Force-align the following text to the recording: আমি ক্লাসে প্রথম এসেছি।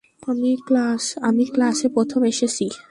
আমি 1.21 1.45
ক্লাসে 1.47 1.87
প্রথম 1.87 2.21
এসেছি। 2.23 2.65